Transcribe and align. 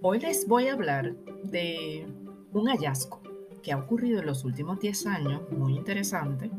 Hoy 0.00 0.20
les 0.20 0.46
voy 0.46 0.68
a 0.68 0.74
hablar 0.74 1.16
de 1.42 2.06
un 2.52 2.68
hallazgo 2.68 3.20
que 3.64 3.72
ha 3.72 3.78
ocurrido 3.78 4.20
en 4.20 4.26
los 4.26 4.44
últimos 4.44 4.78
10 4.78 5.06
años, 5.06 5.42
muy 5.50 5.74
interesante, 5.74 6.52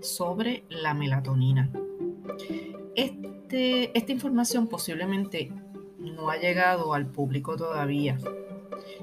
sobre 0.00 0.64
la 0.70 0.94
melatonina. 0.94 1.70
Este, 2.94 3.96
esta 3.96 4.12
información 4.12 4.66
posiblemente 4.66 5.52
no 5.98 6.30
ha 6.30 6.38
llegado 6.38 6.94
al 6.94 7.06
público 7.06 7.56
todavía. 7.56 8.16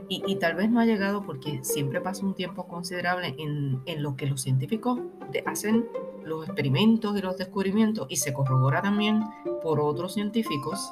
Y, 0.10 0.36
tal 0.36 0.56
vez 0.56 0.70
no 0.70 0.80
ha 0.80 0.86
llegado 0.86 1.24
porque 1.24 1.64
siempre 1.64 2.02
pasa 2.02 2.26
un 2.26 2.36
tiempo 2.36 2.68
considerable 2.68 3.36
en, 3.38 3.82
en 3.86 4.04
lo 4.04 4.16
que 4.16 4.28
los 4.28 4.42
científicos 4.42 5.00
hacen 5.46 5.88
los 6.24 6.46
experimentos 6.46 7.18
y 7.18 7.22
los 7.22 7.38
descubrimientos 7.38 8.08
y 8.10 8.18
se 8.18 8.34
corrobora 8.34 8.82
también 8.82 9.24
por 9.62 9.80
otros 9.80 10.14
científicos. 10.14 10.92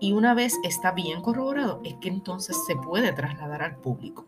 Y 0.00 0.12
una 0.12 0.34
vez 0.34 0.58
está 0.64 0.92
bien 0.92 1.20
corroborado, 1.20 1.80
es 1.84 1.94
que 1.96 2.08
entonces 2.08 2.56
se 2.66 2.74
puede 2.74 3.12
trasladar 3.12 3.62
al 3.62 3.76
público. 3.76 4.24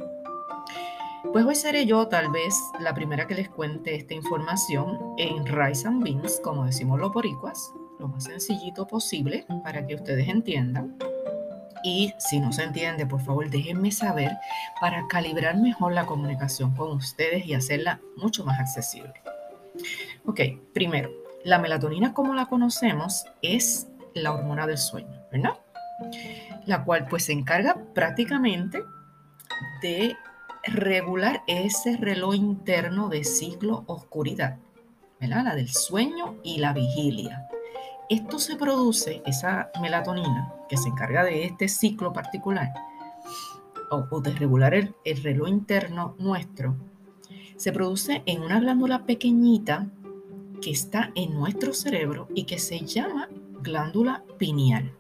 Pues 1.33 1.47
hoy 1.47 1.55
seré 1.55 1.87
yo 1.87 2.09
tal 2.09 2.31
vez 2.31 2.55
la 2.79 2.93
primera 2.93 3.27
que 3.27 3.35
les 3.35 3.49
cuente 3.49 3.95
esta 3.95 4.13
información 4.13 4.99
en 5.17 5.47
Rice 5.47 5.89
and 5.89 6.03
Beans, 6.05 6.41
como 6.45 6.67
decimos 6.67 7.01
los 7.01 7.13
boricuas, 7.13 7.73
lo 7.99 8.09
más 8.09 8.25
sencillito 8.25 8.87
posible 8.87 9.47
para 9.65 9.87
que 9.87 9.95
ustedes 9.95 10.29
entiendan. 10.29 10.99
Y 11.83 12.13
si 12.19 12.39
no 12.39 12.53
se 12.53 12.65
entiende, 12.65 13.07
por 13.07 13.23
favor 13.23 13.49
déjenme 13.49 13.93
saber 13.93 14.31
para 14.81 15.07
calibrar 15.09 15.57
mejor 15.57 15.93
la 15.93 16.05
comunicación 16.05 16.75
con 16.75 16.93
ustedes 16.93 17.47
y 17.47 17.55
hacerla 17.55 18.01
mucho 18.17 18.45
más 18.45 18.61
accesible. 18.61 19.15
Ok, 20.27 20.41
primero, 20.75 21.11
la 21.45 21.59
melatonina 21.59 22.13
como 22.13 22.35
la 22.35 22.47
conocemos 22.47 23.25
es 23.41 23.89
la 24.15 24.33
hormona 24.33 24.67
del 24.67 24.79
sueño, 24.79 25.22
¿verdad? 25.33 25.59
La 26.67 26.85
cual 26.85 27.07
pues 27.09 27.25
se 27.25 27.33
encarga 27.33 27.77
prácticamente 27.95 28.83
de 29.81 30.17
regular 30.65 31.43
ese 31.47 31.97
reloj 31.97 32.35
interno 32.35 33.09
de 33.09 33.25
ciclo 33.25 33.85
oscuridad, 33.87 34.59
¿verdad? 35.21 35.45
La 35.45 35.55
del 35.55 35.69
sueño 35.69 36.37
y 36.43 36.59
la 36.59 36.73
vigilia. 36.73 37.49
Esto 38.09 38.39
se 38.39 38.57
produce, 38.57 39.23
esa 39.27 39.71
melatonina 39.81 40.53
que 40.69 40.77
se 40.77 40.89
encarga 40.89 41.25
de 41.25 41.45
este 41.45 41.69
ciclo 41.69 42.13
particular, 42.13 42.73
o, 43.91 44.21
de 44.21 44.33
regular 44.33 44.75
el, 44.75 44.95
el 45.05 45.23
reloj 45.23 45.49
interno 45.49 46.15
nuestro, 46.19 46.77
se 47.57 47.73
produce 47.73 48.23
en 48.27 48.43
una 48.43 48.59
glándula 48.61 49.05
pequeñita 49.05 49.87
que 50.61 50.71
está 50.71 51.13
en 51.15 51.35
nuestro 51.35 51.75
cerebro 51.75 52.29
y 52.35 52.45
que 52.45 52.59
se 52.59 52.81
llama 52.81 53.29
glándula 53.61 54.25
pineal. 54.39 54.93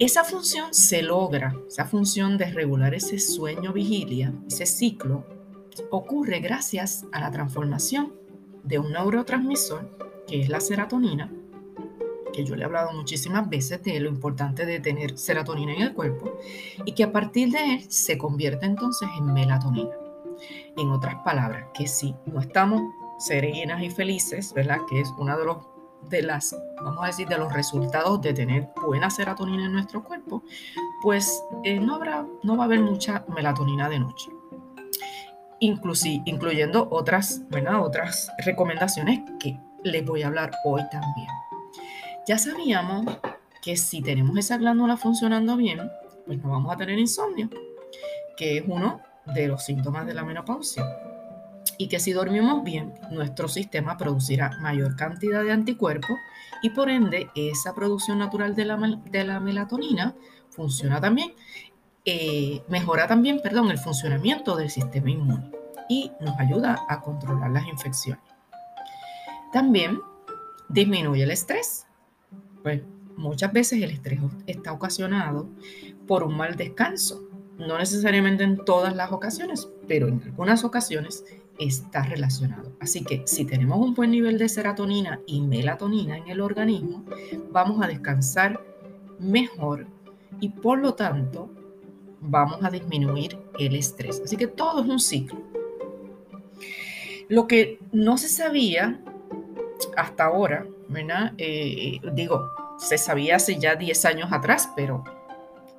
Esa 0.00 0.24
función 0.24 0.72
se 0.72 1.02
logra, 1.02 1.54
esa 1.68 1.84
función 1.84 2.38
de 2.38 2.46
regular 2.46 2.94
ese 2.94 3.18
sueño 3.18 3.74
vigilia, 3.74 4.32
ese 4.46 4.64
ciclo, 4.64 5.26
ocurre 5.90 6.40
gracias 6.40 7.04
a 7.12 7.20
la 7.20 7.30
transformación 7.30 8.14
de 8.64 8.78
un 8.78 8.92
neurotransmisor, 8.92 10.24
que 10.26 10.40
es 10.40 10.48
la 10.48 10.60
serotonina, 10.60 11.30
que 12.32 12.46
yo 12.46 12.56
le 12.56 12.62
he 12.62 12.64
hablado 12.64 12.94
muchísimas 12.94 13.50
veces 13.50 13.82
de 13.82 14.00
lo 14.00 14.08
importante 14.08 14.64
de 14.64 14.80
tener 14.80 15.18
serotonina 15.18 15.74
en 15.74 15.82
el 15.82 15.92
cuerpo, 15.92 16.32
y 16.86 16.92
que 16.92 17.04
a 17.04 17.12
partir 17.12 17.50
de 17.50 17.74
él 17.74 17.84
se 17.90 18.16
convierte 18.16 18.64
entonces 18.64 19.06
en 19.18 19.30
melatonina. 19.34 19.90
En 20.78 20.88
otras 20.88 21.16
palabras, 21.16 21.66
que 21.74 21.86
si 21.86 22.14
no 22.24 22.40
estamos 22.40 22.80
serenas 23.18 23.82
y 23.82 23.90
felices, 23.90 24.54
¿verdad? 24.54 24.78
Que 24.88 25.02
es 25.02 25.10
una 25.18 25.36
de 25.36 25.44
los 25.44 25.58
de 26.08 26.22
las, 26.22 26.56
vamos 26.82 27.04
a 27.04 27.06
decir, 27.08 27.28
de 27.28 27.38
los 27.38 27.52
resultados 27.52 28.20
de 28.20 28.32
tener 28.32 28.68
buena 28.86 29.10
serotonina 29.10 29.66
en 29.66 29.72
nuestro 29.72 30.02
cuerpo, 30.02 30.42
pues 31.02 31.42
eh, 31.64 31.78
no, 31.78 31.96
habrá, 31.96 32.26
no 32.42 32.56
va 32.56 32.64
a 32.64 32.66
haber 32.66 32.80
mucha 32.80 33.24
melatonina 33.28 33.88
de 33.88 34.00
noche. 34.00 34.30
Inclusive, 35.60 36.22
incluyendo 36.24 36.88
otras, 36.90 37.42
¿verdad? 37.48 37.82
otras 37.84 38.30
recomendaciones 38.44 39.20
que 39.38 39.58
les 39.84 40.04
voy 40.04 40.22
a 40.22 40.28
hablar 40.28 40.52
hoy 40.64 40.82
también. 40.90 41.28
Ya 42.26 42.38
sabíamos 42.38 43.06
que 43.62 43.76
si 43.76 44.00
tenemos 44.00 44.36
esa 44.38 44.56
glándula 44.56 44.96
funcionando 44.96 45.56
bien, 45.56 45.80
pues 46.26 46.38
no 46.42 46.50
vamos 46.50 46.72
a 46.72 46.76
tener 46.76 46.98
insomnio, 46.98 47.50
que 48.36 48.58
es 48.58 48.64
uno 48.66 49.00
de 49.26 49.48
los 49.48 49.64
síntomas 49.64 50.06
de 50.06 50.14
la 50.14 50.24
menopausia 50.24 50.84
y 51.80 51.88
que 51.88 51.98
si 51.98 52.12
dormimos 52.12 52.62
bien, 52.62 52.92
nuestro 53.10 53.48
sistema 53.48 53.96
producirá 53.96 54.50
mayor 54.60 54.96
cantidad 54.96 55.42
de 55.42 55.50
anticuerpos 55.50 56.18
y 56.60 56.68
por 56.68 56.90
ende 56.90 57.30
esa 57.34 57.74
producción 57.74 58.18
natural 58.18 58.54
de 58.54 58.66
la, 58.66 59.40
melatonina 59.40 60.14
funciona 60.50 61.00
también, 61.00 61.32
eh, 62.04 62.62
mejora 62.68 63.06
también, 63.06 63.40
perdón, 63.42 63.70
el 63.70 63.78
funcionamiento 63.78 64.56
del 64.56 64.68
sistema 64.68 65.10
inmune 65.10 65.50
y 65.88 66.12
nos 66.20 66.38
ayuda 66.38 66.84
a 66.86 67.00
controlar 67.00 67.50
las 67.50 67.66
infecciones. 67.66 68.22
También 69.50 70.00
disminuye 70.68 71.22
el 71.22 71.30
estrés. 71.30 71.86
Pues 72.62 72.82
muchas 73.16 73.54
veces 73.54 73.82
el 73.82 73.90
estrés 73.90 74.20
está 74.46 74.72
ocasionado 74.72 75.48
por 76.06 76.24
un 76.24 76.36
mal 76.36 76.56
descanso. 76.56 77.22
No 77.56 77.78
necesariamente 77.78 78.44
en 78.44 78.64
todas 78.66 78.94
las 78.94 79.12
ocasiones, 79.12 79.68
pero 79.88 80.08
en 80.08 80.22
algunas 80.22 80.64
ocasiones 80.64 81.24
está 81.60 82.02
relacionado. 82.02 82.72
Así 82.80 83.04
que 83.04 83.22
si 83.26 83.44
tenemos 83.44 83.78
un 83.78 83.94
buen 83.94 84.10
nivel 84.10 84.38
de 84.38 84.48
serotonina 84.48 85.20
y 85.26 85.40
melatonina 85.40 86.16
en 86.16 86.28
el 86.28 86.40
organismo, 86.40 87.04
vamos 87.50 87.82
a 87.82 87.86
descansar 87.86 88.60
mejor 89.18 89.86
y 90.40 90.48
por 90.48 90.78
lo 90.78 90.94
tanto 90.94 91.50
vamos 92.20 92.64
a 92.64 92.70
disminuir 92.70 93.38
el 93.58 93.76
estrés. 93.76 94.20
Así 94.24 94.36
que 94.36 94.46
todo 94.46 94.82
es 94.82 94.88
un 94.88 95.00
ciclo. 95.00 95.40
Lo 97.28 97.46
que 97.46 97.78
no 97.92 98.18
se 98.18 98.28
sabía 98.28 99.00
hasta 99.96 100.24
ahora. 100.24 100.66
Eh, 101.38 102.00
digo, 102.12 102.50
se 102.78 102.98
sabía 102.98 103.36
hace 103.36 103.58
ya 103.58 103.76
10 103.76 104.04
años 104.06 104.32
atrás, 104.32 104.72
pero 104.74 105.04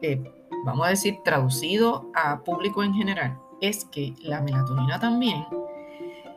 eh, 0.02 0.24
vamos 0.66 0.88
a 0.88 0.90
decir 0.92 1.18
traducido 1.24 2.10
a 2.16 2.44
público 2.44 2.84
en 2.84 2.94
general, 2.94 3.38
es 3.60 3.86
que 3.86 4.14
la 4.22 4.42
melatonina 4.42 5.00
también 5.00 5.46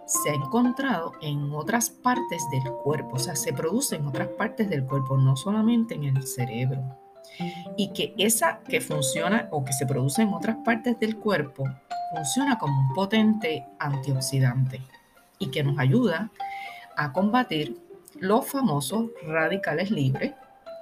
se 0.06 0.30
ha 0.30 0.34
encontrado 0.34 1.12
en 1.22 1.52
otras 1.52 1.90
partes 1.90 2.42
del 2.50 2.70
cuerpo, 2.72 3.16
o 3.16 3.18
sea, 3.18 3.36
se 3.36 3.52
produce 3.52 3.96
en 3.96 4.06
otras 4.06 4.28
partes 4.28 4.68
del 4.68 4.84
cuerpo, 4.84 5.16
no 5.16 5.36
solamente 5.36 5.94
en 5.94 6.04
el 6.04 6.26
cerebro. 6.26 6.82
Y 7.76 7.92
que 7.92 8.14
esa 8.18 8.60
que 8.68 8.80
funciona 8.80 9.48
o 9.50 9.64
que 9.64 9.72
se 9.72 9.86
produce 9.86 10.22
en 10.22 10.32
otras 10.32 10.56
partes 10.64 10.98
del 11.00 11.16
cuerpo 11.16 11.64
funciona 12.14 12.58
como 12.58 12.78
un 12.78 12.94
potente 12.94 13.66
antioxidante 13.78 14.82
y 15.38 15.50
que 15.50 15.64
nos 15.64 15.78
ayuda 15.78 16.30
a 16.96 17.12
combatir 17.12 17.76
los 18.20 18.46
famosos 18.46 19.10
radicales 19.26 19.90
libres 19.90 20.34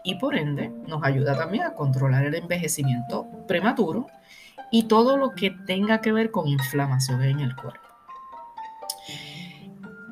y 0.04 0.16
por 0.16 0.34
ende 0.36 0.68
nos 0.86 1.02
ayuda 1.04 1.36
también 1.36 1.64
a 1.64 1.74
controlar 1.74 2.24
el 2.24 2.34
envejecimiento 2.34 3.26
prematuro 3.46 4.06
y 4.70 4.84
todo 4.84 5.16
lo 5.16 5.30
que 5.30 5.50
tenga 5.50 6.00
que 6.00 6.12
ver 6.12 6.30
con 6.30 6.48
inflamación 6.48 7.22
en 7.22 7.40
el 7.40 7.56
cuerpo. 7.56 7.81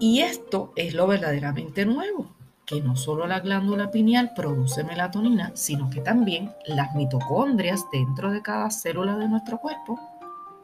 Y 0.01 0.21
esto 0.23 0.73
es 0.77 0.95
lo 0.95 1.07
verdaderamente 1.07 1.85
nuevo, 1.85 2.35
que 2.65 2.81
no 2.81 2.97
solo 2.97 3.27
la 3.27 3.41
glándula 3.41 3.91
pineal 3.91 4.33
produce 4.35 4.83
melatonina, 4.83 5.53
sino 5.55 5.91
que 5.91 6.01
también 6.01 6.53
las 6.67 6.95
mitocondrias 6.95 7.85
dentro 7.93 8.33
de 8.33 8.41
cada 8.41 8.71
célula 8.71 9.19
de 9.19 9.29
nuestro 9.29 9.59
cuerpo, 9.59 10.01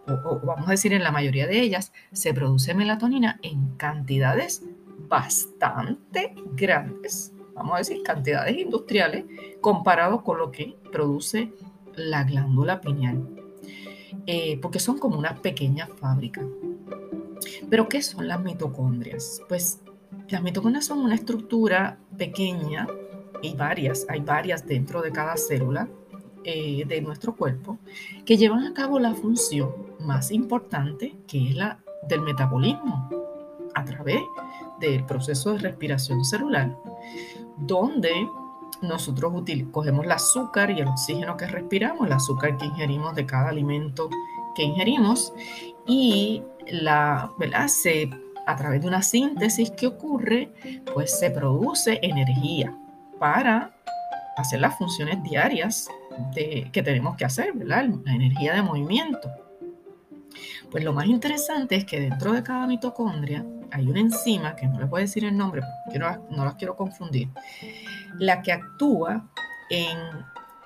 o, 0.07 0.41
vamos 0.43 0.67
a 0.69 0.71
decir 0.71 0.95
en 0.95 1.03
la 1.03 1.13
mayoría 1.13 1.47
de 1.47 1.61
ellas, 1.61 1.93
se 2.13 2.33
produce 2.33 2.73
melatonina 2.73 3.39
en 3.43 3.77
cantidades 3.77 4.63
bastante 5.07 6.35
grandes, 6.55 7.35
vamos 7.55 7.75
a 7.75 7.79
decir 7.79 8.03
cantidades 8.03 8.57
industriales, 8.57 9.27
comparado 9.61 10.25
con 10.25 10.39
lo 10.39 10.51
que 10.51 10.79
produce 10.91 11.53
la 11.95 12.25
glándula 12.25 12.81
pineal, 12.81 13.29
eh, 14.27 14.59
porque 14.63 14.79
son 14.79 14.97
como 14.99 15.19
una 15.19 15.43
pequeña 15.43 15.89
fábrica. 15.89 16.41
Pero 17.69 17.89
¿qué 17.89 18.03
son 18.03 18.29
las 18.29 18.41
mitocondrias? 18.41 19.41
Pues 19.49 19.81
las 20.29 20.43
mitocondrias 20.43 20.87
son 20.87 21.01
una 21.01 21.15
estructura 21.15 21.99
pequeña 22.17 22.87
y 23.43 23.55
varias, 23.55 24.07
hay 24.09 24.21
varias 24.21 24.67
dentro 24.67 25.03
de 25.03 25.13
cada 25.13 25.37
célula 25.37 25.89
eh, 26.45 26.85
de 26.87 27.01
nuestro 27.01 27.35
cuerpo 27.35 27.79
que 28.25 28.37
llevan 28.37 28.65
a 28.65 28.75
cabo 28.75 28.99
la 28.99 29.15
función 29.15 29.71
más 30.01 30.31
importante 30.31 31.17
que 31.27 31.51
es 31.51 31.57
la 31.57 31.81
del 32.09 32.21
metabolismo 32.21 33.09
a 33.75 33.85
través 33.85 34.21
del 34.81 35.05
proceso 35.05 35.53
de 35.53 35.59
respiración 35.59 36.25
celular, 36.25 36.77
donde 37.57 38.29
nosotros 38.83 39.33
cogemos 39.71 40.05
el 40.05 40.13
azúcar 40.13 40.71
y 40.71 40.81
el 40.81 40.89
oxígeno 40.89 41.37
que 41.37 41.47
respiramos, 41.47 42.07
el 42.07 42.13
azúcar 42.13 42.57
que 42.57 42.67
ingerimos 42.67 43.15
de 43.15 43.27
cada 43.27 43.49
alimento 43.49 44.09
que 44.55 44.63
ingerimos 44.63 45.33
y 45.87 46.43
la, 46.71 47.31
¿verdad? 47.39 47.69
Se, 47.69 48.09
a 48.47 48.57
través 48.57 48.83
de 48.83 48.89
una 48.89 49.03
síntesis 49.03 49.71
que 49.71 49.87
ocurre, 49.87 50.51
pues 50.93 51.19
se 51.19 51.31
produce 51.31 51.99
energía 52.03 52.77
para 53.19 53.75
hacer 54.37 54.61
las 54.61 54.77
funciones 54.77 55.23
diarias 55.23 55.89
que 56.35 56.83
tenemos 56.83 57.17
que 57.17 57.25
hacer. 57.25 57.55
La 57.57 57.81
energía 57.81 58.55
de 58.55 58.63
movimiento. 58.63 59.31
Pues 60.71 60.85
lo 60.85 60.93
más 60.93 61.07
interesante 61.07 61.77
es 61.77 61.85
que 61.85 62.01
dentro 62.01 62.33
de 62.33 62.43
cada 62.43 62.67
mitocondria 62.67 63.45
hay 63.71 63.87
una 63.87 64.01
enzima, 64.01 64.55
que 64.55 64.67
no 64.67 64.87
voy 64.87 65.01
a 65.01 65.05
decir 65.05 65.25
el 65.25 65.37
nombre 65.37 65.63
porque 65.85 65.99
no, 65.99 66.27
no 66.31 66.45
las 66.45 66.55
quiero 66.57 66.77
confundir, 66.77 67.29
la 68.19 68.43
que 68.43 68.53
actúa 68.53 69.29
en, 69.71 69.99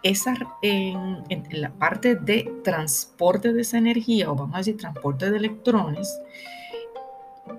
esa, 0.03 0.35
en, 0.63 1.25
la 1.51 1.71
parte 1.71 2.17
de 2.17 2.53
transporte 2.65 3.53
de 3.53 3.63
esa 3.63 3.79
energía, 3.79 4.31
o 4.31 4.35
vamos 4.35 4.55
a 4.55 4.59
decir 4.59 4.77
transporte 4.77 5.31
de 5.31 5.37
electrones, 5.37 6.21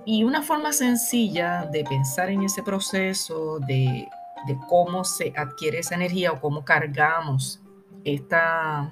y 0.06 0.24
una 0.24 0.42
forma 0.42 0.74
sencilla 0.74 1.66
de 1.72 1.84
pensar 1.84 2.30
en 2.30 2.44
ese 2.44 2.64
proceso, 2.64 3.60
de, 3.60 4.08
de, 4.48 4.58
cómo 4.68 5.04
se 5.04 5.34
adquiere 5.36 5.80
esa 5.80 5.96
energía 5.96 6.32
o 6.32 6.40
cómo 6.40 6.64
cargamos 6.64 7.62
esta, 8.04 8.92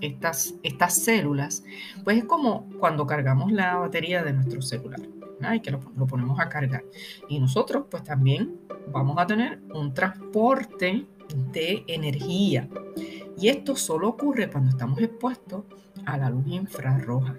estas, 0.00 0.54
estas 0.62 0.94
células, 0.94 1.62
pues 2.04 2.18
es 2.18 2.24
como 2.24 2.68
cuando 2.78 3.06
cargamos 3.06 3.52
la 3.52 3.76
batería 3.76 4.22
de 4.22 4.32
nuestro 4.32 4.62
celular, 4.62 5.00
y 5.54 5.60
que 5.60 5.70
lo, 5.70 5.80
ponemos 5.80 6.40
a 6.40 6.48
cargar. 6.48 6.84
Y 7.28 7.38
nosotros 7.38 7.84
pues 7.90 8.02
también 8.02 8.58
vamos 8.88 9.18
a 9.18 9.26
tener 9.26 9.60
un 9.74 9.92
transporte 9.92 11.06
de 11.52 11.84
energía. 11.86 12.68
Y 13.38 13.48
esto 13.48 13.76
solo 13.76 14.08
ocurre 14.08 14.50
cuando 14.50 14.70
estamos 14.70 14.98
expuestos 15.00 15.64
a 16.06 16.16
la 16.16 16.30
luz 16.30 16.46
infrarroja, 16.46 17.38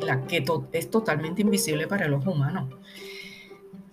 la 0.00 0.26
que 0.26 0.44
es 0.72 0.90
totalmente 0.90 1.42
invisible 1.42 1.86
para 1.86 2.06
el 2.06 2.14
ojo 2.14 2.32
humano. 2.32 2.68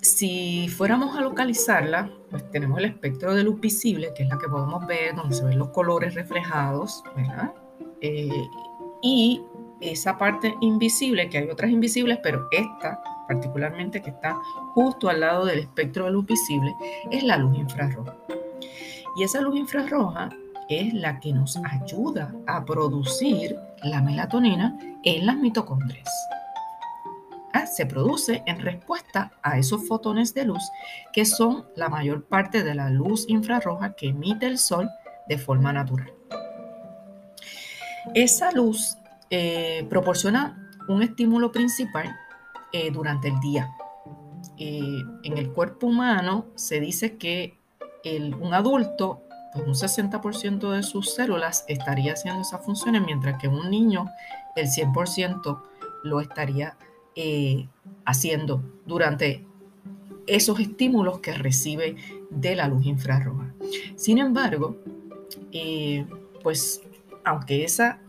Si 0.01 0.67
fuéramos 0.67 1.15
a 1.15 1.21
localizarla, 1.21 2.11
pues 2.29 2.49
tenemos 2.49 2.79
el 2.79 2.85
espectro 2.85 3.35
de 3.35 3.43
luz 3.43 3.59
visible, 3.59 4.11
que 4.15 4.23
es 4.23 4.29
la 4.29 4.37
que 4.37 4.47
podemos 4.47 4.85
ver, 4.87 5.15
donde 5.15 5.35
se 5.35 5.45
ven 5.45 5.59
los 5.59 5.69
colores 5.69 6.15
reflejados. 6.15 7.03
Eh, 8.01 8.29
y 9.03 9.41
esa 9.79 10.17
parte 10.17 10.55
invisible, 10.61 11.29
que 11.29 11.39
hay 11.39 11.49
otras 11.49 11.71
invisibles, 11.71 12.19
pero 12.23 12.47
esta 12.51 13.01
particularmente 13.31 14.01
que 14.01 14.09
está 14.09 14.35
justo 14.73 15.07
al 15.07 15.21
lado 15.21 15.45
del 15.45 15.59
espectro 15.59 16.05
de 16.05 16.11
luz 16.11 16.25
visible, 16.25 16.75
es 17.11 17.23
la 17.23 17.37
luz 17.37 17.57
infrarroja. 17.57 18.17
Y 19.15 19.23
esa 19.23 19.39
luz 19.39 19.55
infrarroja 19.55 20.29
es 20.67 20.93
la 20.93 21.19
que 21.19 21.31
nos 21.31 21.57
ayuda 21.57 22.33
a 22.45 22.65
producir 22.65 23.57
la 23.83 24.01
melatonina 24.01 24.77
en 25.03 25.25
las 25.25 25.37
mitocondrias. 25.37 26.09
Ah, 27.53 27.65
se 27.65 27.85
produce 27.85 28.43
en 28.45 28.59
respuesta 28.59 29.31
a 29.43 29.57
esos 29.57 29.87
fotones 29.87 30.33
de 30.33 30.45
luz 30.45 30.63
que 31.13 31.25
son 31.25 31.65
la 31.75 31.89
mayor 31.89 32.25
parte 32.25 32.63
de 32.63 32.75
la 32.75 32.89
luz 32.89 33.25
infrarroja 33.29 33.93
que 33.93 34.09
emite 34.09 34.45
el 34.45 34.57
sol 34.57 34.89
de 35.27 35.37
forma 35.37 35.71
natural. 35.71 36.11
Esa 38.13 38.51
luz 38.51 38.97
eh, 39.29 39.85
proporciona 39.89 40.69
un 40.87 41.01
estímulo 41.03 41.51
principal 41.51 42.13
eh, 42.73 42.91
durante 42.91 43.27
el 43.27 43.39
día. 43.39 43.75
Eh, 44.57 45.01
en 45.23 45.37
el 45.37 45.51
cuerpo 45.51 45.87
humano 45.87 46.45
se 46.55 46.79
dice 46.79 47.17
que 47.17 47.57
un 48.39 48.53
adulto, 48.53 49.21
pues 49.53 49.67
un 49.67 49.73
60% 49.73 50.71
de 50.71 50.81
sus 50.81 51.13
células 51.13 51.65
estaría 51.67 52.13
haciendo 52.13 52.41
esas 52.41 52.65
funciones, 52.65 53.03
mientras 53.05 53.39
que 53.39 53.47
un 53.47 53.69
niño 53.69 54.09
el 54.55 54.67
100% 54.67 55.61
lo 56.03 56.19
estaría 56.19 56.77
eh, 57.15 57.67
haciendo 58.05 58.63
durante 58.85 59.45
esos 60.25 60.59
estímulos 60.59 61.19
que 61.19 61.33
recibe 61.33 61.95
de 62.29 62.55
la 62.55 62.67
luz 62.67 62.85
infrarroja. 62.85 63.53
Sin 63.95 64.17
embargo, 64.17 64.77
pues 66.41 66.81
aunque 67.23 67.63
esa 67.63 67.99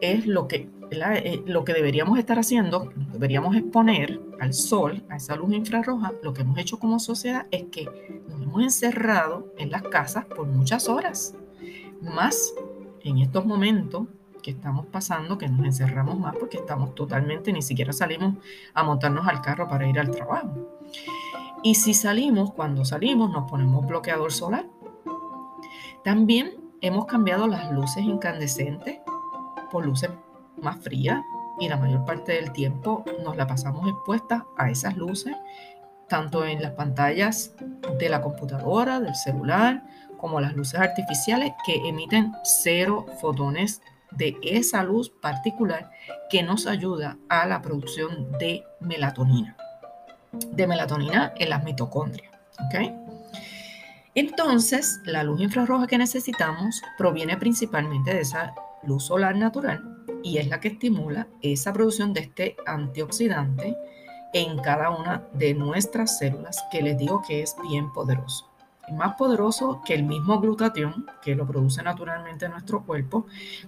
es 0.00 0.26
lo 0.26 0.48
que 0.48 0.68
eh, 0.90 1.42
lo 1.46 1.64
que 1.64 1.72
deberíamos 1.72 2.18
estar 2.18 2.38
haciendo, 2.38 2.92
deberíamos 3.12 3.56
exponer 3.56 4.20
al 4.40 4.54
sol, 4.54 5.02
a 5.08 5.16
esa 5.16 5.36
luz 5.36 5.52
infrarroja, 5.52 6.12
lo 6.22 6.32
que 6.32 6.42
hemos 6.42 6.58
hecho 6.58 6.78
como 6.78 6.98
sociedad 6.98 7.46
es 7.50 7.64
que 7.64 7.84
nos 8.28 8.42
hemos 8.42 8.62
encerrado 8.62 9.52
en 9.58 9.70
las 9.70 9.82
casas 9.82 10.24
por 10.24 10.46
muchas 10.46 10.88
horas, 10.88 11.34
más 12.00 12.54
en 13.02 13.18
estos 13.18 13.44
momentos 13.44 14.06
que 14.42 14.50
estamos 14.50 14.86
pasando, 14.86 15.38
que 15.38 15.48
nos 15.48 15.64
encerramos 15.64 16.18
más 16.18 16.36
porque 16.36 16.58
estamos 16.58 16.94
totalmente, 16.94 17.52
ni 17.52 17.62
siquiera 17.62 17.92
salimos 17.92 18.34
a 18.74 18.82
montarnos 18.82 19.26
al 19.26 19.40
carro 19.40 19.68
para 19.68 19.88
ir 19.88 19.98
al 19.98 20.10
trabajo. 20.10 20.78
Y 21.62 21.76
si 21.76 21.94
salimos, 21.94 22.52
cuando 22.52 22.84
salimos 22.84 23.30
nos 23.30 23.50
ponemos 23.50 23.86
bloqueador 23.86 24.32
solar. 24.32 24.66
También 26.04 26.56
hemos 26.82 27.06
cambiado 27.06 27.46
las 27.46 27.72
luces 27.72 28.04
incandescentes 28.04 28.98
por 29.72 29.86
luces 29.86 30.10
más 30.64 30.82
fría 30.82 31.22
y 31.60 31.68
la 31.68 31.76
mayor 31.76 32.04
parte 32.04 32.32
del 32.32 32.52
tiempo 32.52 33.04
nos 33.22 33.36
la 33.36 33.46
pasamos 33.46 33.88
expuesta 33.88 34.46
a 34.56 34.70
esas 34.70 34.96
luces, 34.96 35.36
tanto 36.08 36.44
en 36.44 36.60
las 36.60 36.72
pantallas 36.72 37.52
de 37.98 38.08
la 38.08 38.20
computadora, 38.20 39.00
del 39.00 39.14
celular, 39.14 39.84
como 40.18 40.40
las 40.40 40.54
luces 40.54 40.80
artificiales 40.80 41.52
que 41.64 41.76
emiten 41.88 42.32
cero 42.42 43.06
fotones 43.20 43.82
de 44.10 44.36
esa 44.42 44.82
luz 44.82 45.10
particular 45.10 45.90
que 46.30 46.42
nos 46.42 46.66
ayuda 46.66 47.18
a 47.28 47.46
la 47.46 47.62
producción 47.62 48.32
de 48.38 48.64
melatonina, 48.80 49.56
de 50.32 50.66
melatonina 50.66 51.32
en 51.36 51.50
las 51.50 51.62
mitocondrias. 51.64 52.32
Entonces, 54.14 55.00
la 55.04 55.24
luz 55.24 55.40
infrarroja 55.40 55.86
que 55.86 55.98
necesitamos 55.98 56.80
proviene 56.96 57.36
principalmente 57.36 58.14
de 58.14 58.20
esa 58.20 58.54
luz 58.84 59.04
solar 59.04 59.36
natural 59.36 59.93
y 60.24 60.38
es 60.38 60.48
la 60.48 60.58
que 60.58 60.68
estimula 60.68 61.28
esa 61.42 61.72
producción 61.72 62.14
de 62.14 62.20
este 62.20 62.56
antioxidante 62.66 63.76
en 64.32 64.58
cada 64.58 64.90
una 64.90 65.28
de 65.34 65.54
nuestras 65.54 66.18
células, 66.18 66.64
que 66.72 66.82
les 66.82 66.98
digo 66.98 67.22
que 67.28 67.42
es 67.42 67.54
bien 67.68 67.92
poderoso. 67.92 68.50
Es 68.88 68.94
más 68.94 69.14
poderoso 69.16 69.80
que 69.84 69.94
el 69.94 70.02
mismo 70.02 70.40
glutatión, 70.40 71.06
que 71.22 71.34
lo 71.34 71.46
produce 71.46 71.82
naturalmente 71.82 72.48
nuestro 72.48 72.84
cuerpo, 72.84 73.26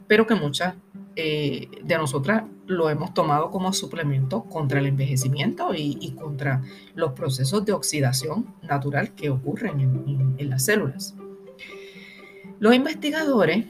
pero 0.09 0.27
que 0.27 0.35
muchas 0.35 0.75
eh, 1.15 1.69
de 1.83 1.97
nosotras 1.97 2.45
lo 2.67 2.91
hemos 2.91 3.15
tomado 3.15 3.51
como 3.51 3.73
suplemento 3.73 4.45
contra 4.45 4.81
el 4.81 4.87
envejecimiento 4.87 5.73
y, 5.75 6.13
contra 6.13 6.63
los 6.95 7.13
procesos 7.13 7.65
de 7.65 7.73
oxidación 7.73 8.55
natural 8.63 9.15
que 9.15 9.31
ocurren 9.31 10.35
en 10.39 10.51
las 10.51 10.65
células. 10.65 11.15
Los 12.59 12.75
investigadores 12.75 13.67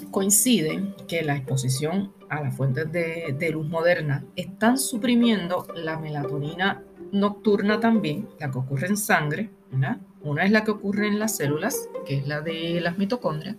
coinciden 0.00 0.94
que 1.06 1.22
la 1.22 1.36
exposición 1.36 2.12
a 2.28 2.42
las 2.42 2.56
fuentes 2.56 2.90
de, 2.92 3.50
luz 3.52 3.66
moderna 3.68 4.24
están 4.36 4.78
suprimiendo 4.78 5.66
la 5.74 5.98
melatonina 5.98 6.82
nocturna 7.12 7.80
también, 7.80 8.28
la 8.38 8.50
que 8.50 8.58
ocurre 8.58 8.88
en 8.88 8.96
sangre, 8.96 9.50
Una 10.22 10.44
es 10.44 10.50
la 10.50 10.64
que 10.64 10.72
ocurre 10.72 11.06
en 11.06 11.18
las 11.18 11.36
células, 11.36 11.88
que 12.04 12.18
es 12.18 12.28
la 12.28 12.40
de 12.40 12.80
las 12.80 12.98
mitocondrias, 12.98 13.56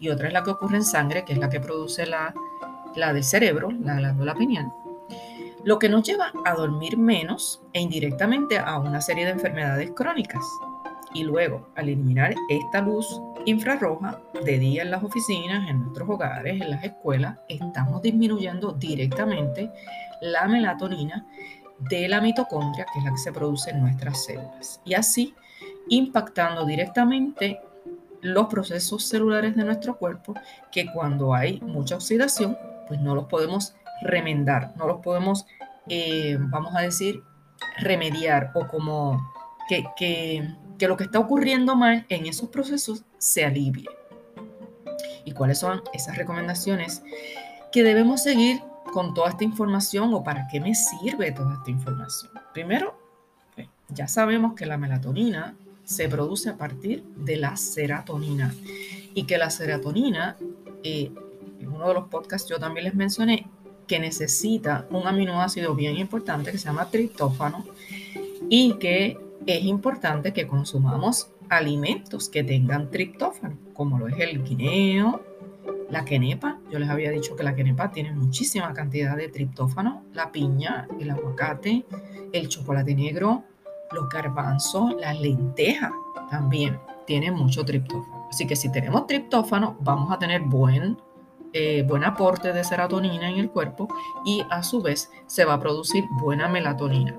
y 0.00 0.08
otra 0.08 0.28
es 0.28 0.32
la 0.32 0.42
que 0.42 0.50
ocurre 0.50 0.76
en 0.76 0.84
sangre, 0.84 1.24
que 1.24 1.32
es 1.32 1.38
la 1.38 1.50
que 1.50 1.60
produce 1.60 2.06
la, 2.06 2.34
la 2.96 3.12
del 3.12 3.24
cerebro, 3.24 3.70
la 3.70 3.96
glándula 3.96 4.34
pineal. 4.34 4.72
Lo 5.64 5.78
que 5.78 5.88
nos 5.88 6.02
lleva 6.02 6.32
a 6.44 6.54
dormir 6.54 6.96
menos 6.96 7.60
e 7.72 7.80
indirectamente 7.80 8.58
a 8.58 8.78
una 8.78 9.00
serie 9.00 9.24
de 9.24 9.32
enfermedades 9.32 9.90
crónicas. 9.90 10.44
Y 11.14 11.24
luego, 11.24 11.68
al 11.74 11.88
eliminar 11.88 12.34
esta 12.48 12.82
luz 12.82 13.20
infrarroja 13.46 14.20
de 14.44 14.58
día 14.58 14.82
en 14.82 14.90
las 14.90 15.02
oficinas, 15.02 15.68
en 15.68 15.82
nuestros 15.82 16.08
hogares, 16.08 16.60
en 16.60 16.70
las 16.70 16.84
escuelas, 16.84 17.38
estamos 17.48 18.02
disminuyendo 18.02 18.72
directamente 18.72 19.70
la 20.20 20.46
melatonina 20.46 21.26
de 21.78 22.08
la 22.08 22.20
mitocondria, 22.20 22.86
que 22.92 22.98
es 22.98 23.04
la 23.04 23.12
que 23.12 23.18
se 23.18 23.32
produce 23.32 23.70
en 23.70 23.80
nuestras 23.80 24.24
células. 24.24 24.80
Y 24.84 24.94
así 24.94 25.34
impactando 25.88 26.66
directamente 26.66 27.60
los 28.20 28.46
procesos 28.46 29.04
celulares 29.04 29.56
de 29.56 29.64
nuestro 29.64 29.96
cuerpo 29.96 30.34
que 30.72 30.90
cuando 30.92 31.34
hay 31.34 31.60
mucha 31.60 31.96
oxidación, 31.96 32.58
pues 32.86 33.00
no 33.00 33.14
los 33.14 33.26
podemos 33.26 33.74
remendar, 34.02 34.74
no 34.76 34.86
los 34.86 35.00
podemos, 35.00 35.46
eh, 35.88 36.36
vamos 36.38 36.74
a 36.74 36.80
decir, 36.80 37.22
remediar 37.78 38.50
o 38.54 38.66
como 38.66 39.32
que, 39.68 39.84
que 39.96 40.48
que 40.78 40.88
lo 40.88 40.96
que 40.96 41.04
está 41.04 41.18
ocurriendo 41.18 41.76
mal 41.76 42.06
en 42.08 42.26
esos 42.26 42.48
procesos 42.48 43.02
se 43.18 43.44
alivie. 43.44 43.88
¿Y 45.24 45.32
cuáles 45.32 45.58
son 45.58 45.82
esas 45.92 46.16
recomendaciones 46.16 47.02
que 47.72 47.82
debemos 47.82 48.22
seguir 48.22 48.60
con 48.92 49.12
toda 49.12 49.30
esta 49.30 49.44
información 49.44 50.14
o 50.14 50.22
para 50.22 50.48
qué 50.48 50.60
me 50.60 50.74
sirve 50.74 51.32
toda 51.32 51.54
esta 51.54 51.70
información? 51.70 52.30
Primero, 52.54 52.98
pues, 53.54 53.68
ya 53.88 54.08
sabemos 54.08 54.54
que 54.54 54.66
la 54.66 54.78
melatonina 54.78 55.54
se 55.84 56.08
produce 56.08 56.50
a 56.50 56.56
partir 56.56 57.02
de 57.16 57.36
la 57.36 57.56
serotonina 57.56 58.54
y 59.14 59.24
que 59.24 59.36
la 59.36 59.50
serotonina, 59.50 60.36
eh, 60.82 61.10
en 61.60 61.68
uno 61.68 61.88
de 61.88 61.94
los 61.94 62.08
podcasts 62.08 62.48
yo 62.48 62.58
también 62.58 62.84
les 62.84 62.94
mencioné, 62.94 63.48
que 63.86 63.98
necesita 63.98 64.86
un 64.90 65.06
aminoácido 65.06 65.74
bien 65.74 65.96
importante 65.96 66.52
que 66.52 66.58
se 66.58 66.66
llama 66.66 66.90
triptófano 66.90 67.64
y 68.50 68.74
que 68.74 69.18
es 69.48 69.64
importante 69.64 70.34
que 70.34 70.46
consumamos 70.46 71.30
alimentos 71.48 72.28
que 72.28 72.44
tengan 72.44 72.90
triptófano, 72.90 73.56
como 73.72 73.98
lo 73.98 74.06
es 74.06 74.20
el 74.20 74.44
guineo, 74.44 75.22
la 75.88 76.04
quenepa. 76.04 76.58
Yo 76.70 76.78
les 76.78 76.90
había 76.90 77.10
dicho 77.10 77.34
que 77.34 77.42
la 77.42 77.54
quenepa 77.54 77.90
tiene 77.90 78.12
muchísima 78.12 78.74
cantidad 78.74 79.16
de 79.16 79.28
triptófano, 79.28 80.04
la 80.12 80.30
piña, 80.30 80.86
el 81.00 81.10
aguacate, 81.10 81.86
el 82.32 82.48
chocolate 82.48 82.94
negro, 82.94 83.44
los 83.92 84.10
garbanzos, 84.10 84.94
las 85.00 85.18
lentejas 85.18 85.92
también 86.30 86.78
tienen 87.06 87.32
mucho 87.32 87.64
triptófano. 87.64 88.26
Así 88.28 88.46
que 88.46 88.54
si 88.54 88.70
tenemos 88.70 89.06
triptófano, 89.06 89.78
vamos 89.80 90.12
a 90.12 90.18
tener 90.18 90.42
buen, 90.42 90.98
eh, 91.54 91.86
buen 91.88 92.04
aporte 92.04 92.52
de 92.52 92.62
serotonina 92.64 93.30
en 93.30 93.38
el 93.38 93.48
cuerpo 93.48 93.88
y 94.26 94.44
a 94.50 94.62
su 94.62 94.82
vez 94.82 95.10
se 95.26 95.46
va 95.46 95.54
a 95.54 95.60
producir 95.60 96.04
buena 96.20 96.48
melatonina. 96.48 97.18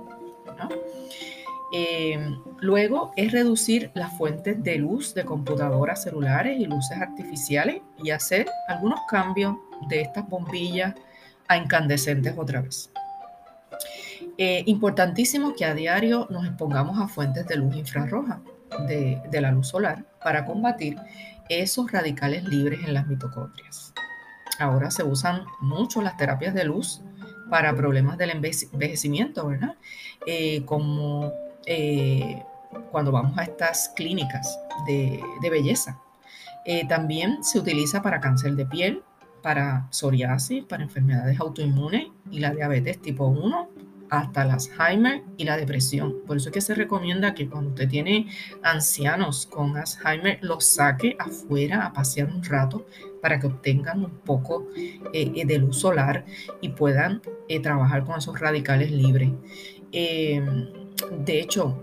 Eh, 1.71 2.35
luego 2.59 3.11
es 3.15 3.31
reducir 3.31 3.91
las 3.93 4.17
fuentes 4.17 4.63
de 4.63 4.77
luz 4.77 5.13
de 5.13 5.23
computadoras 5.23 6.03
celulares 6.03 6.59
y 6.59 6.65
luces 6.65 6.97
artificiales 6.97 7.81
y 8.03 8.09
hacer 8.09 8.47
algunos 8.67 8.99
cambios 9.09 9.55
de 9.87 10.01
estas 10.01 10.27
bombillas 10.27 10.95
a 11.47 11.57
incandescentes 11.57 12.33
otra 12.37 12.61
vez. 12.61 12.89
Eh, 14.37 14.63
importantísimo 14.67 15.53
que 15.53 15.65
a 15.65 15.73
diario 15.73 16.27
nos 16.29 16.45
expongamos 16.45 16.99
a 16.99 17.07
fuentes 17.07 17.45
de 17.47 17.57
luz 17.57 17.75
infrarroja 17.75 18.41
de, 18.87 19.21
la 19.41 19.51
luz 19.51 19.67
solar 19.67 20.05
para 20.23 20.45
combatir 20.45 20.97
esos 21.49 21.91
radicales 21.91 22.45
libres 22.45 22.79
en 22.85 22.93
las 22.93 23.07
mitocondrias. 23.07 23.93
Ahora 24.59 24.91
se 24.91 25.03
usan 25.03 25.43
mucho 25.61 26.01
las 26.01 26.17
terapias 26.17 26.53
de 26.53 26.63
luz 26.63 27.01
para 27.49 27.75
problemas 27.75 28.17
del 28.17 28.29
envejecimiento, 28.29 29.47
¿verdad? 29.47 29.75
Eh, 30.25 30.63
como 30.65 31.31
eh, 31.65 32.43
cuando 32.91 33.11
vamos 33.11 33.37
a 33.37 33.43
estas 33.43 33.89
clínicas 33.95 34.59
de, 34.85 35.21
belleza. 35.49 35.99
Eh, 36.65 36.87
también 36.87 37.43
se 37.43 37.59
utiliza 37.59 38.01
para 38.01 38.19
cáncer 38.19 38.55
de 38.55 38.65
piel, 38.65 39.03
para 39.41 39.87
psoriasis, 39.89 40.63
para 40.65 40.83
enfermedades 40.83 41.39
autoinmunes 41.39 42.07
y 42.29 42.39
la 42.39 42.51
diabetes 42.51 43.01
tipo 43.01 43.27
1, 43.27 43.69
hasta 44.09 44.43
el 44.43 44.51
Alzheimer 44.51 45.23
y 45.37 45.45
la 45.45 45.55
depresión. 45.57 46.15
Por 46.25 46.37
eso 46.37 46.49
es 46.49 46.53
que 46.53 46.61
se 46.61 46.75
recomienda 46.75 47.33
que 47.33 47.47
cuando 47.47 47.69
usted 47.69 47.87
tiene 47.87 48.27
ancianos 48.63 49.45
con 49.45 49.77
Alzheimer, 49.77 50.39
los 50.41 50.65
saque 50.65 51.15
afuera 51.19 51.85
a 51.85 51.93
pasear 51.93 52.27
un 52.27 52.43
rato 52.43 52.85
para 53.21 53.39
que 53.39 53.47
obtengan 53.47 54.03
un 54.03 54.11
poco 54.19 54.67
eh, 55.13 55.45
de 55.45 55.57
luz 55.59 55.77
solar 55.77 56.25
y 56.61 56.69
puedan 56.69 57.21
trabajar 57.63 58.03
con 58.05 58.17
esos 58.17 58.39
radicales 58.39 58.91
libres. 58.91 59.31
De 61.11 61.39
hecho, 61.39 61.77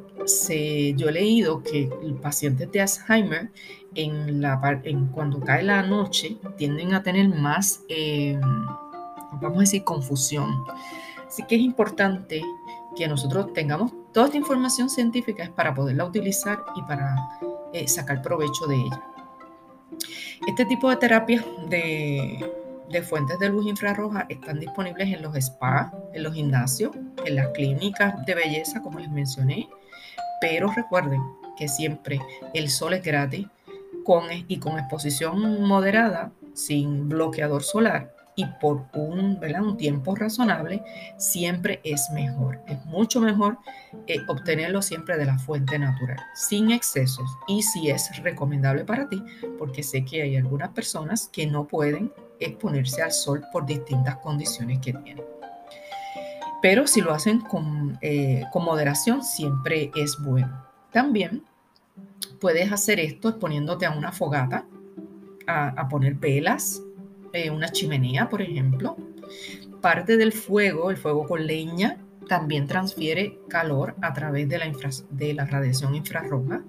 yo 0.96 1.08
he 1.08 1.12
leído 1.12 1.62
que 1.62 1.90
pacientes 2.22 2.70
de 2.72 2.80
Alzheimer, 2.80 3.50
en 3.94 4.42
la, 4.42 4.80
en, 4.84 5.06
cuando 5.06 5.40
cae 5.40 5.62
la 5.62 5.82
noche, 5.82 6.36
tienden 6.58 6.92
a 6.92 7.02
tener 7.02 7.28
más, 7.28 7.80
eh, 7.88 8.38
vamos 9.40 9.58
a 9.58 9.60
decir, 9.60 9.84
confusión. 9.84 10.64
Así 11.26 11.42
que 11.48 11.56
es 11.56 11.62
importante 11.62 12.42
que 12.96 13.08
nosotros 13.08 13.52
tengamos 13.52 13.92
toda 14.12 14.26
esta 14.26 14.38
información 14.38 14.90
científica 14.90 15.50
para 15.54 15.74
poderla 15.74 16.04
utilizar 16.04 16.58
y 16.74 16.82
para 16.82 17.16
eh, 17.72 17.88
sacar 17.88 18.22
provecho 18.22 18.66
de 18.66 18.76
ella. 18.76 19.02
Este 20.46 20.64
tipo 20.66 20.90
de 20.90 20.96
terapias 20.96 21.44
de, 21.68 22.44
de 22.90 23.02
fuentes 23.02 23.38
de 23.38 23.48
luz 23.48 23.66
infrarroja 23.66 24.26
están 24.28 24.60
disponibles 24.60 25.12
en 25.12 25.22
los 25.22 25.34
spas, 25.34 25.92
en 26.12 26.22
los 26.22 26.34
gimnasios, 26.34 26.92
en 27.24 27.36
las 27.36 27.48
clínicas 27.48 28.24
de 28.26 28.34
belleza, 28.34 28.82
como 28.82 28.98
les 28.98 29.10
mencioné. 29.10 29.68
Pero 30.40 30.70
recuerden 30.70 31.20
que 31.56 31.68
siempre 31.68 32.20
el 32.54 32.68
sol 32.68 32.94
es 32.94 33.02
gratis 33.02 33.46
con, 34.04 34.24
y 34.30 34.58
con 34.58 34.78
exposición 34.78 35.62
moderada, 35.62 36.32
sin 36.54 37.08
bloqueador 37.08 37.62
solar 37.62 38.16
y 38.36 38.44
por 38.60 38.84
un, 38.92 39.40
un 39.42 39.76
tiempo 39.78 40.14
razonable, 40.14 40.84
siempre 41.16 41.80
es 41.82 42.10
mejor. 42.10 42.60
Es 42.68 42.84
mucho 42.84 43.18
mejor 43.20 43.58
eh, 44.06 44.20
obtenerlo 44.28 44.82
siempre 44.82 45.16
de 45.16 45.24
la 45.24 45.38
fuente 45.38 45.78
natural, 45.78 46.18
sin 46.34 46.70
excesos. 46.70 47.28
Y 47.48 47.62
si 47.62 47.88
es 47.88 48.22
recomendable 48.22 48.84
para 48.84 49.08
ti, 49.08 49.22
porque 49.58 49.82
sé 49.82 50.04
que 50.04 50.22
hay 50.22 50.36
algunas 50.36 50.68
personas 50.68 51.28
que 51.32 51.46
no 51.46 51.66
pueden 51.66 52.12
exponerse 52.40 53.02
al 53.02 53.12
sol 53.12 53.42
por 53.52 53.66
distintas 53.66 54.16
condiciones 54.16 54.78
que 54.80 54.92
tienen. 54.92 55.24
Pero 56.62 56.86
si 56.86 57.00
lo 57.00 57.12
hacen 57.12 57.40
con, 57.40 57.98
eh, 58.00 58.44
moderación, 58.54 59.22
siempre 59.22 59.90
es 59.94 60.18
bueno. 60.18 60.64
También 60.90 61.44
puedes 62.40 62.72
hacer 62.72 62.98
esto 62.98 63.28
exponiéndote 63.28 63.86
a 63.86 63.90
una 63.90 64.12
fogata, 64.12 64.66
a, 65.46 65.88
poner 65.88 66.14
velas, 66.14 66.82
eh, 67.32 67.50
una 67.50 67.68
chimenea, 67.68 68.28
por 68.28 68.42
ejemplo. 68.42 68.96
Parte 69.80 70.16
del 70.16 70.32
fuego, 70.32 70.90
el 70.90 70.96
fuego 70.96 71.26
con 71.26 71.46
leña, 71.46 71.98
también 72.28 72.66
transfiere 72.66 73.38
calor 73.48 73.94
a 74.00 74.12
través 74.12 74.48
de 74.48 74.58
la, 74.58 74.72
de 75.10 75.34
la 75.34 75.44
radiación 75.44 75.94
infrarroja, 75.94 76.64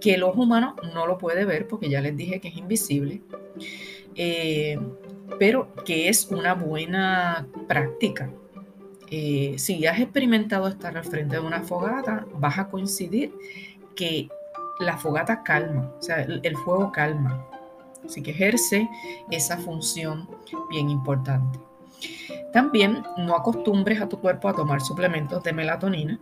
que 0.00 0.14
el 0.14 0.22
ojo 0.22 0.42
humano 0.42 0.76
no 0.92 1.06
lo 1.06 1.16
puede 1.16 1.46
ver 1.46 1.66
porque 1.66 1.88
ya 1.88 2.00
les 2.00 2.16
dije 2.16 2.40
que 2.40 2.48
es 2.48 2.56
invisible. 2.56 3.22
Eh, 4.16 4.78
pero 5.38 5.74
que 5.84 6.08
es 6.08 6.30
una 6.30 6.54
buena 6.54 7.46
práctica. 7.66 8.30
Eh, 9.10 9.54
si 9.58 9.86
has 9.86 10.00
experimentado 10.00 10.68
estar 10.68 10.96
al 10.96 11.04
frente 11.04 11.36
de 11.36 11.42
una 11.42 11.62
fogata, 11.62 12.26
vas 12.38 12.58
a 12.58 12.68
coincidir 12.68 13.32
que 13.94 14.28
la 14.80 14.96
fogata 14.96 15.42
calma, 15.42 15.92
o 15.98 16.02
sea, 16.02 16.22
el, 16.22 16.56
fuego 16.56 16.90
calma. 16.90 17.46
Así 18.04 18.22
que 18.22 18.32
ejerce 18.32 18.88
esa 19.30 19.56
función 19.56 20.28
bien 20.68 20.90
importante. 20.90 21.58
También 22.52 23.02
no 23.18 23.34
acostumbres 23.34 24.00
a 24.00 24.08
tu 24.08 24.20
cuerpo 24.20 24.48
a 24.48 24.54
tomar 24.54 24.80
suplementos 24.80 25.42
de 25.42 25.52
melatonina. 25.52 26.18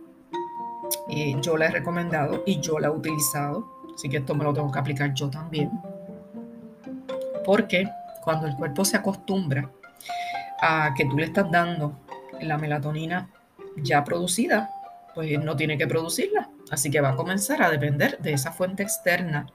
Eh, 1.09 1.35
yo 1.41 1.57
la 1.57 1.65
he 1.65 1.71
recomendado 1.71 2.43
y 2.45 2.59
yo 2.59 2.79
la 2.79 2.87
he 2.87 2.91
utilizado, 2.91 3.67
así 3.93 4.07
que 4.07 4.17
esto 4.17 4.35
me 4.35 4.43
lo 4.43 4.53
tengo 4.53 4.71
que 4.71 4.79
aplicar 4.79 5.13
yo 5.13 5.29
también 5.29 5.71
porque 7.45 7.89
cuando 8.23 8.47
el 8.47 8.55
cuerpo 8.55 8.85
se 8.85 8.97
acostumbra 8.97 9.69
a 10.61 10.93
que 10.95 11.05
tú 11.05 11.17
le 11.17 11.25
estás 11.25 11.49
dando 11.51 11.99
la 12.41 12.57
melatonina 12.57 13.29
ya 13.77 14.03
producida, 14.03 14.69
pues 15.13 15.39
no 15.39 15.55
tiene 15.55 15.77
que 15.77 15.87
producirla. 15.87 16.49
Así 16.71 16.89
que 16.89 17.01
va 17.01 17.09
a 17.09 17.15
comenzar 17.15 17.61
a 17.61 17.69
depender 17.69 18.17
de 18.19 18.33
esa 18.33 18.51
fuente 18.51 18.83
externa 18.83 19.47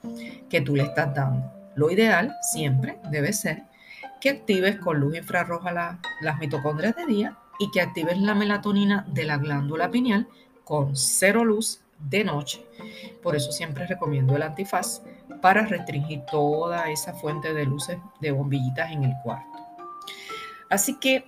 que 0.49 0.61
tú 0.61 0.77
le 0.77 0.85
estás 0.85 1.15
dando. 1.15 1.51
Lo 1.75 1.91
ideal 1.91 2.37
siempre 2.43 2.99
debe 3.11 3.33
ser 3.33 3.63
que 4.21 4.31
actives 4.31 4.77
con 4.79 5.01
luz 5.01 5.17
infrarroja 5.17 5.99
las 6.21 6.39
mitocondrias 6.39 6.95
de 6.97 7.07
día 7.07 7.39
y 7.59 7.71
que 7.71 7.81
actives 7.81 8.19
la 8.19 8.35
melatonina 8.35 9.05
de 9.09 9.25
la 9.25 9.37
glándula 9.37 9.91
pineal 9.91 10.29
con 10.65 10.97
cero 10.97 11.45
luz 11.45 11.81
de 11.99 12.25
noche. 12.25 12.65
Por 13.23 13.35
eso 13.37 13.53
siempre 13.53 13.87
recomiendo 13.87 14.37
el 14.37 14.43
antifaz 14.43 15.03
para 15.41 15.67
restringir 15.67 16.23
toda 16.31 16.91
esa 16.91 17.15
fuente 17.15 17.55
de 17.55 17.65
luces 17.67 17.99
de 18.21 18.31
bombillitas 18.31 18.91
en 18.93 19.05
el 19.05 19.15
cuarto. 19.23 19.59
Así 20.69 20.99
que 20.99 21.25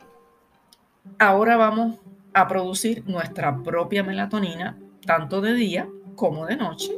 ahora 1.19 1.57
vamos 1.57 1.99
a 2.35 2.47
producir 2.47 3.05
nuestra 3.07 3.63
propia 3.63 4.03
melatonina, 4.03 4.79
tanto 5.07 5.41
de 5.41 5.55
día 5.55 5.89
como 6.15 6.47
de 6.47 6.57
noche, 6.57 6.93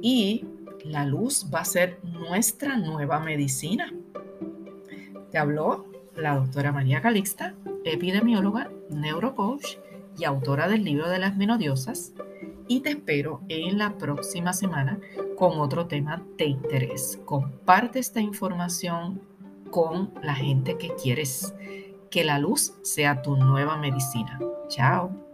y 0.00 0.44
la 0.84 1.04
luz 1.04 1.50
va 1.52 1.60
a 1.60 1.64
ser 1.64 1.98
nuestra 2.02 2.76
nueva 2.76 3.20
medicina. 3.20 3.92
Te 5.30 5.38
habló 5.38 5.86
la 6.14 6.36
doctora 6.36 6.72
María 6.72 7.02
Calixta, 7.02 7.54
epidemióloga, 7.84 8.70
neurocoach 8.90 9.76
y 10.18 10.24
autora 10.24 10.68
del 10.68 10.84
libro 10.84 11.08
de 11.08 11.18
las 11.18 11.36
menodiosas 11.36 12.12
y 12.68 12.80
te 12.80 12.90
espero 12.90 13.42
en 13.48 13.78
la 13.78 13.96
próxima 13.98 14.52
semana 14.52 14.98
con 15.36 15.60
otro 15.60 15.86
tema 15.86 16.22
de 16.38 16.46
interés. 16.46 17.20
Comparte 17.24 17.98
esta 17.98 18.20
información 18.20 19.20
con 19.70 20.12
la 20.22 20.34
gente 20.34 20.76
que 20.78 20.94
quieres. 20.94 21.54
Que 22.10 22.24
la 22.24 22.38
luz 22.38 22.74
sea 22.82 23.22
tu 23.22 23.36
nueva 23.36 23.76
medicina. 23.76 24.38
Chao. 24.68 25.25